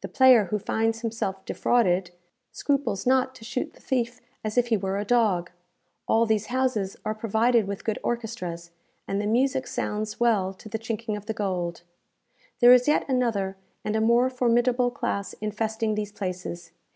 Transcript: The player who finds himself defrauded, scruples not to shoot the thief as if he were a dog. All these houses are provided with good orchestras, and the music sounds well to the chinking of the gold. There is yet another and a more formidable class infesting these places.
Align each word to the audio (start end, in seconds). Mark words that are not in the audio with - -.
The 0.00 0.06
player 0.08 0.44
who 0.44 0.60
finds 0.60 1.00
himself 1.00 1.44
defrauded, 1.44 2.12
scruples 2.52 3.04
not 3.04 3.34
to 3.34 3.44
shoot 3.44 3.72
the 3.74 3.80
thief 3.80 4.20
as 4.44 4.56
if 4.56 4.68
he 4.68 4.76
were 4.76 4.96
a 4.96 5.04
dog. 5.04 5.50
All 6.06 6.24
these 6.24 6.46
houses 6.46 6.96
are 7.04 7.16
provided 7.16 7.66
with 7.66 7.82
good 7.82 7.98
orchestras, 8.04 8.70
and 9.08 9.20
the 9.20 9.26
music 9.26 9.66
sounds 9.66 10.20
well 10.20 10.54
to 10.54 10.68
the 10.68 10.78
chinking 10.78 11.16
of 11.16 11.26
the 11.26 11.34
gold. 11.34 11.82
There 12.60 12.72
is 12.72 12.86
yet 12.86 13.08
another 13.08 13.56
and 13.84 13.96
a 13.96 14.00
more 14.00 14.30
formidable 14.30 14.92
class 14.92 15.32
infesting 15.40 15.96
these 15.96 16.12
places. 16.12 16.70